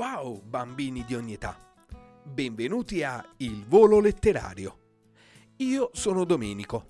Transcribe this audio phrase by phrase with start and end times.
[0.00, 1.58] Ciao bambini di ogni età,
[2.22, 4.78] benvenuti a Il Volo Letterario.
[5.56, 6.86] Io sono Domenico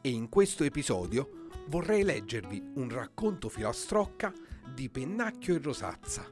[0.00, 4.32] e in questo episodio vorrei leggervi un racconto filastrocca
[4.74, 6.26] di Pennacchio e Rosazza,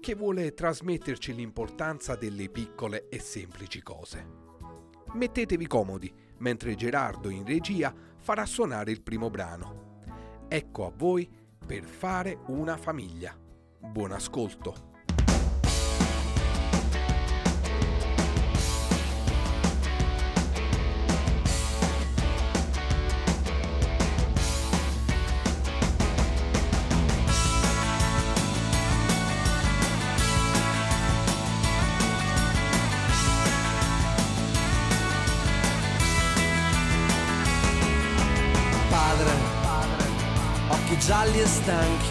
[0.00, 4.22] che vuole trasmetterci l'importanza delle piccole e semplici cose.
[5.14, 10.02] Mettetevi comodi mentre Gerardo in regia farà suonare il primo brano.
[10.46, 11.26] Ecco a voi
[11.66, 13.34] per fare una famiglia.
[13.80, 14.92] Buon ascolto!
[41.64, 42.10] Stanchi,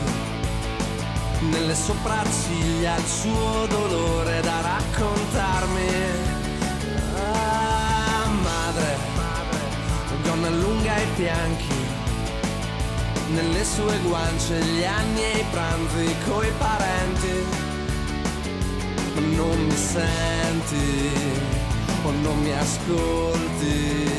[1.52, 5.90] nelle sopracciglia il suo dolore da raccontarmi.
[7.16, 8.98] Ah, madre,
[10.24, 11.86] gonna lunga ai fianchi,
[13.28, 17.46] nelle sue guance gli anni e i pranzi coi parenti.
[19.36, 21.12] Non mi senti
[22.04, 24.14] o non mi ascolti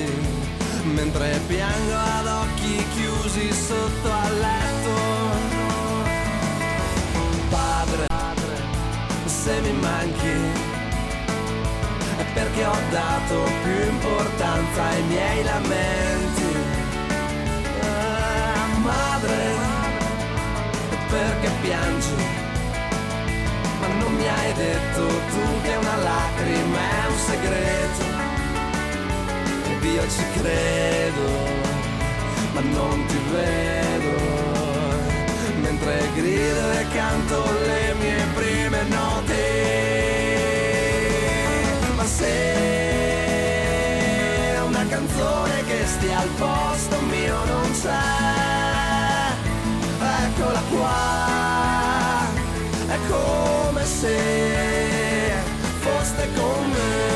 [0.95, 5.24] mentre piango ad occhi chiusi sotto al letto.
[9.45, 10.37] Se mi manchi
[12.17, 16.57] è perché ho dato più importanza ai miei lamenti.
[17.83, 19.39] Ah, madre,
[21.11, 22.17] perché piangi?
[23.81, 28.05] Ma non mi hai detto tu che una lacrima è un segreto
[29.95, 31.29] io ci credo,
[32.53, 34.15] ma non ti vedo.
[35.61, 39.14] Mentre grido e canto le mie prime note.
[46.25, 48.03] Al posto mio non c'è,
[50.27, 52.29] eccola qua,
[52.89, 55.33] è come se
[55.81, 57.13] foste con me.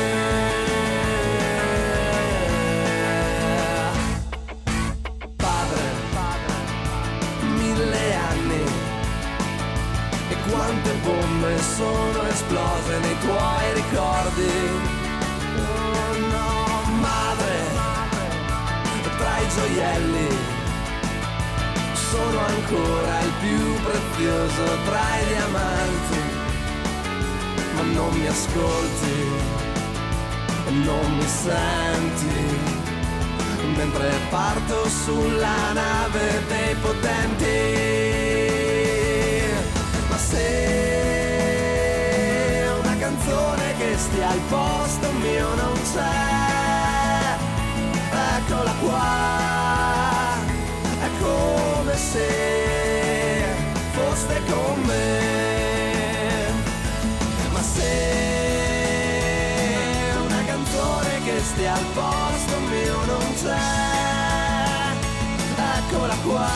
[10.51, 12.08] quante bombe sono
[19.53, 20.29] gioielli.
[21.93, 26.21] Sono ancora il più prezioso tra i diamanti.
[27.75, 29.17] Ma non mi ascolti,
[30.83, 32.77] non mi senti.
[33.75, 37.97] Mentre parto sulla nave dei potenti.
[40.29, 40.47] Se
[42.83, 46.68] una canzone che stia al posto mio non c'è,
[48.49, 50.33] eccola qua,
[51.01, 53.43] è come se
[53.91, 56.47] foste con me,
[57.51, 57.91] ma se
[60.25, 64.95] una canzone che stia al posto mio non c'è,
[65.77, 66.47] eccola qua.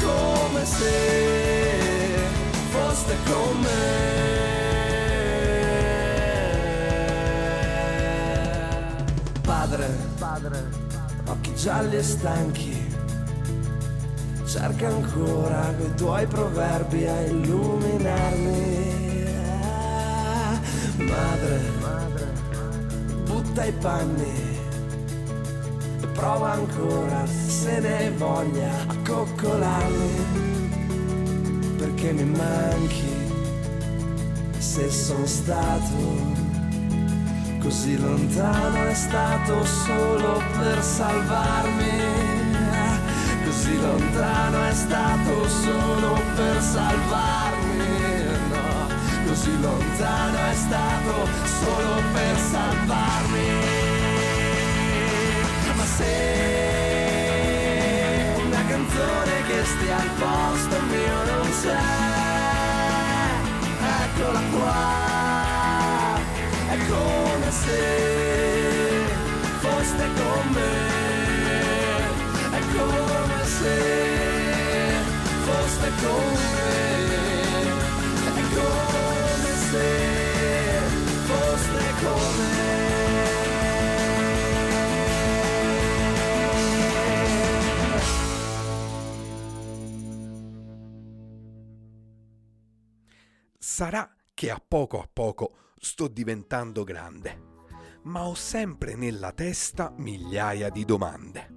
[0.00, 2.26] Come se
[2.70, 4.11] foste con me.
[11.62, 12.86] Gialli e stanchi,
[14.46, 18.90] cerca ancora quei tuoi proverbi a illuminarmi.
[20.96, 22.32] Madre, madre,
[23.26, 24.58] butta i panni.
[26.14, 30.40] Prova ancora se ne hai voglia a coccolarmi.
[31.78, 33.32] Perché mi manchi
[34.58, 36.51] se sono stato
[37.62, 42.00] così lontano è stato solo per salvarmi.
[43.44, 47.90] Così lontano è stato solo per salvarmi.
[48.50, 48.72] No
[49.26, 53.80] così lontano è stato solo per salvarmi.
[55.96, 56.14] Se
[58.44, 62.21] una canzone che stia al posto mio non c'è,
[93.82, 97.40] Sarà che a poco a poco sto diventando grande,
[98.02, 101.48] ma ho sempre nella testa migliaia di domande.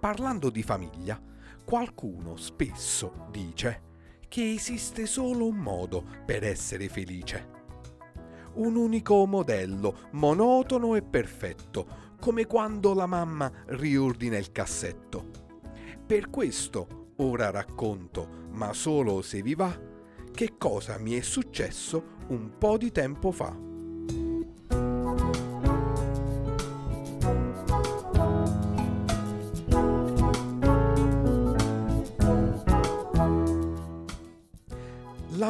[0.00, 1.20] Parlando di famiglia,
[1.70, 3.82] qualcuno spesso dice
[4.26, 7.48] che esiste solo un modo per essere felice.
[8.54, 11.86] Un unico modello, monotono e perfetto,
[12.18, 15.30] come quando la mamma riordina il cassetto.
[16.04, 19.72] Per questo ora racconto, ma solo se vi va,
[20.32, 23.69] che cosa mi è successo un po' di tempo fa.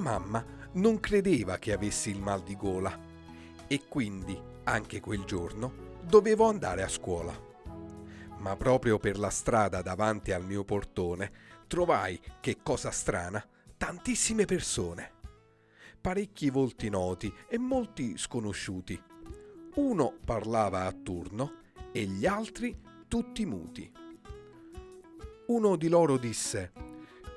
[0.00, 0.42] La mamma
[0.72, 2.98] non credeva che avessi il mal di gola
[3.66, 7.38] e quindi, anche quel giorno, dovevo andare a scuola.
[8.38, 11.30] Ma proprio per la strada davanti al mio portone
[11.66, 15.12] trovai, che cosa strana, tantissime persone.
[16.00, 18.98] Parecchi volti noti e molti sconosciuti.
[19.74, 21.56] Uno parlava a turno
[21.92, 22.74] e gli altri
[23.06, 23.92] tutti muti.
[25.48, 26.72] Uno di loro disse,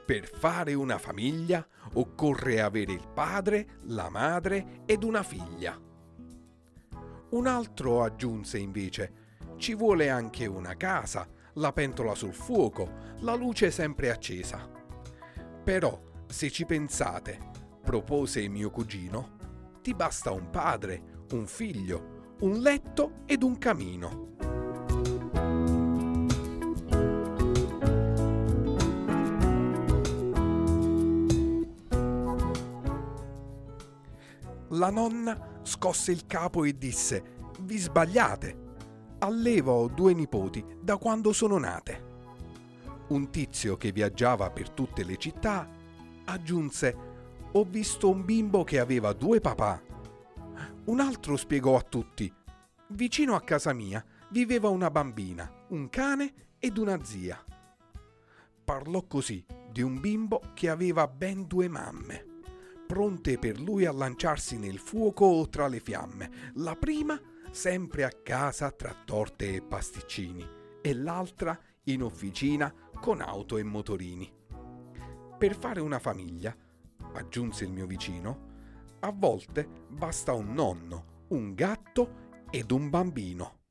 [0.05, 5.79] per fare una famiglia occorre avere il padre, la madre ed una figlia.
[7.29, 9.13] Un altro aggiunse invece,
[9.57, 12.89] ci vuole anche una casa, la pentola sul fuoco,
[13.19, 14.69] la luce sempre accesa.
[15.63, 17.39] Però, se ci pensate,
[17.81, 19.37] propose mio cugino,
[19.81, 24.52] ti basta un padre, un figlio, un letto ed un camino.
[34.73, 38.61] La nonna scosse il capo e disse, vi sbagliate.
[39.19, 42.11] Allevo due nipoti da quando sono nate.
[43.09, 45.69] Un tizio che viaggiava per tutte le città
[46.25, 46.95] aggiunse,
[47.51, 49.79] ho visto un bimbo che aveva due papà.
[50.85, 52.33] Un altro spiegò a tutti,
[52.87, 57.39] vicino a casa mia viveva una bambina, un cane ed una zia.
[58.63, 62.31] Parlò così di un bimbo che aveva ben due mamme
[62.93, 67.19] pronte per lui a lanciarsi nel fuoco o tra le fiamme, la prima
[67.49, 70.47] sempre a casa tra torte e pasticcini
[70.79, 74.31] e l'altra in officina con auto e motorini.
[75.39, 76.55] Per fare una famiglia,
[77.13, 78.51] aggiunse il mio vicino,
[78.99, 83.61] a volte basta un nonno, un gatto ed un bambino.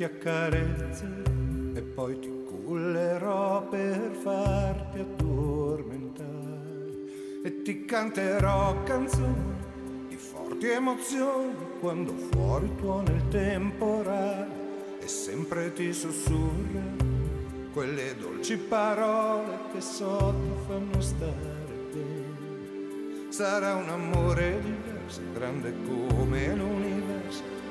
[0.00, 1.30] Ti accarezzerò
[1.74, 6.28] e poi ti cullerò per farti addormentare.
[7.44, 9.56] E ti canterò canzoni
[10.08, 16.80] di forti emozioni quando fuori tuona il temporale e sempre ti sussurra
[17.74, 21.60] quelle dolci parole che so ti fanno stare
[23.30, 27.09] sarà un amore diverso, grande come l'universo,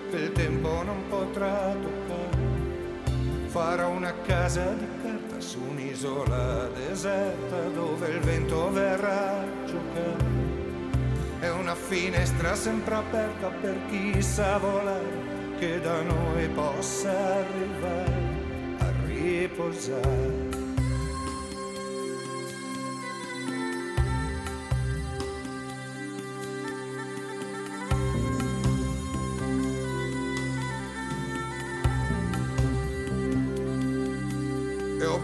[0.09, 2.47] che il tempo non potrà toccare.
[3.47, 10.37] Farò una casa di carta su un'isola deserta dove il vento verrà a giocare.
[11.39, 18.91] È una finestra sempre aperta per chi sa volare, che da noi possa arrivare a
[19.05, 20.48] riposare.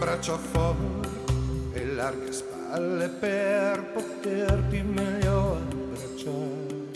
[0.06, 1.08] Braccia forti
[1.72, 6.86] e larghe spalle per poterti meglio abbracciare.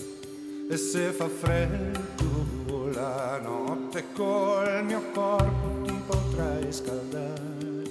[0.70, 7.82] E se fa freddo la notte col mio corpo ti potrai scaldare.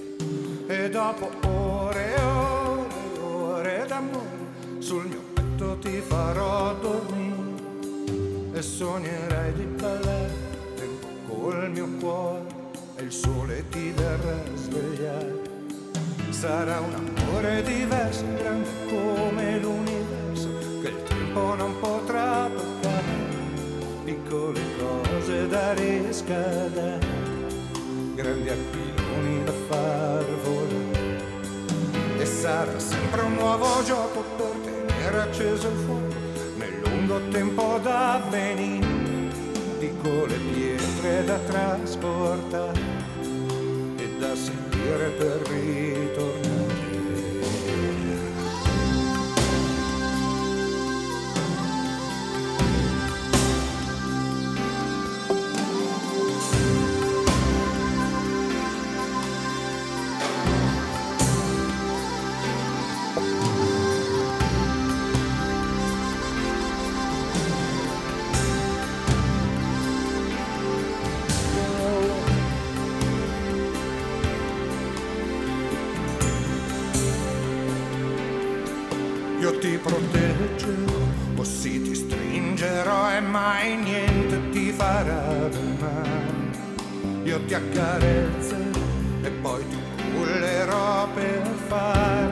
[0.66, 8.62] E dopo ore e ore e ore d'amore sul mio petto ti farò dormire e
[8.62, 10.48] sognerai di ballare
[11.28, 12.59] col mio cuore
[13.02, 15.40] il sole ti verrà a svegliare.
[16.30, 20.48] Sarà un amore diverso, grande come l'universo,
[20.82, 23.28] che il tempo non potrà toccare.
[24.04, 27.20] Piccole cose da riscaldare
[28.14, 31.18] grandi aquiloni da far volare.
[32.18, 36.14] E sarà sempre un nuovo gioco per tenere acceso il fuoco
[36.58, 38.89] nel lungo tempo da venire.
[40.02, 42.80] Piccole pietre da trasportare
[43.98, 46.80] e da sentire per ritornare.
[79.40, 81.00] Io ti proteggerò,
[81.34, 87.22] così ti stringerò e mai niente ti farà del male.
[87.24, 88.80] Io ti accarezzerò
[89.22, 89.78] e poi ti
[90.12, 92.29] cullerò per farti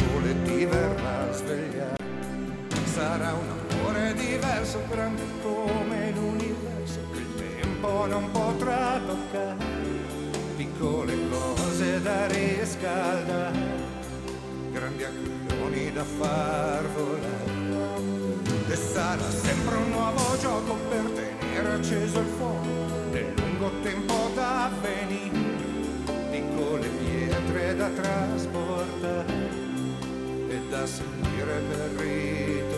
[0.00, 1.96] sole ti verrà a svegliare.
[2.84, 9.78] Sarà un amore diverso, grande come l'universo, che il tempo non potrà toccare.
[10.56, 13.58] Piccole cose da riscaldare,
[14.72, 17.58] grandi aquiloni da far volare.
[18.68, 22.68] E sarà sempre un nuovo gioco per tenere acceso il fuoco
[23.10, 25.38] nel lungo tempo da venire.
[26.30, 29.59] Piccole pietre da trasportare
[30.70, 32.69] e da sentire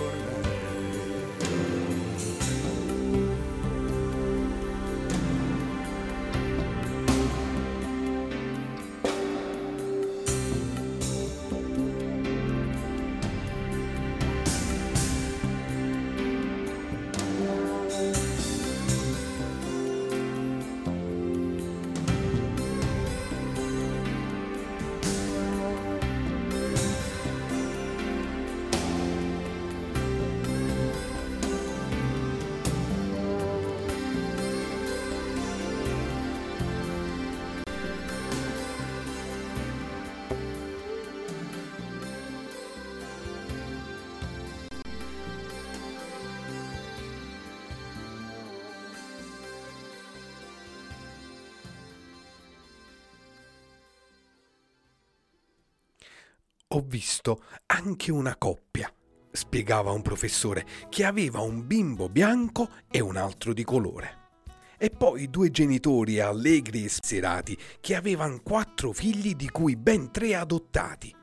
[56.75, 58.91] Ho visto anche una coppia,
[59.31, 64.31] spiegava un professore, che aveva un bimbo bianco e un altro di colore.
[64.79, 70.35] E poi due genitori allegri e serati che avevano quattro figli di cui ben tre
[70.35, 71.15] adottati.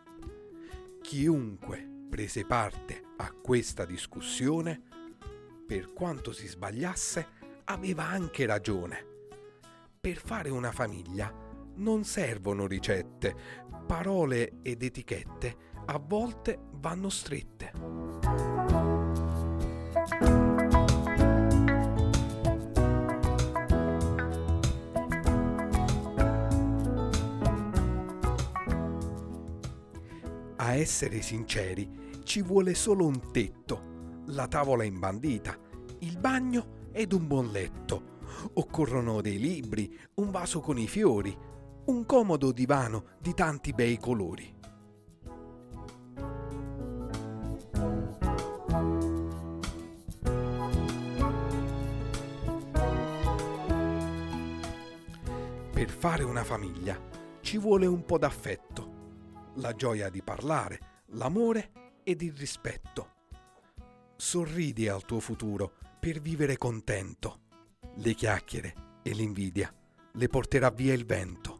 [1.01, 4.79] Chiunque prese parte a questa discussione,
[5.65, 7.27] per quanto si sbagliasse,
[7.63, 9.03] aveva anche ragione.
[9.99, 11.38] Per fare una famiglia
[11.79, 13.35] non servono ricette,
[13.85, 17.71] parole ed etichette a volte vanno strette.
[30.57, 31.89] A essere sinceri,
[32.23, 35.57] ci vuole solo un tetto, la tavola imbandita,
[35.99, 38.17] il bagno ed un buon letto.
[38.53, 41.35] Occorrono dei libri, un vaso con i fiori,
[41.89, 44.55] un comodo divano di tanti bei colori.
[55.73, 56.95] Per fare una famiglia
[57.41, 61.71] ci vuole un po' d'affetto, la gioia di parlare, l'amore
[62.03, 63.15] ed il rispetto.
[64.15, 67.39] Sorridi al tuo futuro per vivere contento.
[67.95, 69.73] Le chiacchiere e l'invidia
[70.13, 71.58] le porterà via il vento.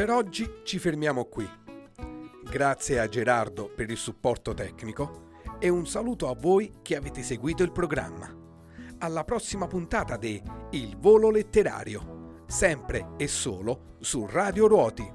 [0.00, 1.46] Per oggi ci fermiamo qui.
[2.50, 7.62] Grazie a Gerardo per il supporto tecnico e un saluto a voi che avete seguito
[7.62, 8.34] il programma.
[8.96, 15.06] Alla prossima puntata di Il volo letterario, sempre e solo su Radio Ruoti.